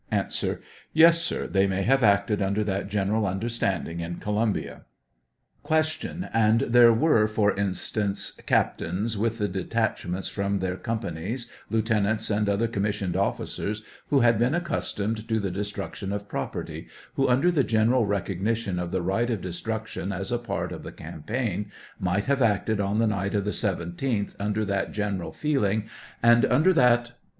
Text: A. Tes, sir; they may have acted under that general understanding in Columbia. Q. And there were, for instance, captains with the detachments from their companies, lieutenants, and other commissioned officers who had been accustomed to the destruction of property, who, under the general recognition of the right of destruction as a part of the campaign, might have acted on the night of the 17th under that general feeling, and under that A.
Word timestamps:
A. 0.11 0.23
Tes, 0.95 1.21
sir; 1.21 1.45
they 1.45 1.67
may 1.67 1.83
have 1.83 2.01
acted 2.01 2.41
under 2.41 2.63
that 2.63 2.87
general 2.89 3.27
understanding 3.27 3.99
in 3.99 4.15
Columbia. 4.15 4.85
Q. 5.63 6.25
And 6.33 6.61
there 6.61 6.91
were, 6.91 7.27
for 7.27 7.55
instance, 7.55 8.31
captains 8.47 9.15
with 9.15 9.37
the 9.37 9.47
detachments 9.47 10.27
from 10.27 10.57
their 10.57 10.75
companies, 10.75 11.51
lieutenants, 11.69 12.31
and 12.31 12.49
other 12.49 12.67
commissioned 12.67 13.15
officers 13.15 13.83
who 14.07 14.21
had 14.21 14.39
been 14.39 14.55
accustomed 14.55 15.27
to 15.27 15.39
the 15.39 15.51
destruction 15.51 16.11
of 16.11 16.27
property, 16.27 16.87
who, 17.13 17.27
under 17.29 17.51
the 17.51 17.63
general 17.63 18.07
recognition 18.07 18.79
of 18.79 18.89
the 18.89 19.03
right 19.03 19.29
of 19.29 19.39
destruction 19.39 20.11
as 20.11 20.31
a 20.31 20.39
part 20.39 20.71
of 20.71 20.81
the 20.81 20.91
campaign, 20.91 21.71
might 21.99 22.25
have 22.25 22.41
acted 22.41 22.79
on 22.81 22.97
the 22.97 23.05
night 23.05 23.35
of 23.35 23.45
the 23.45 23.51
17th 23.51 24.35
under 24.39 24.65
that 24.65 24.91
general 24.93 25.31
feeling, 25.31 25.87
and 26.23 26.43
under 26.45 26.73
that 26.73 27.09
A. 27.09 27.11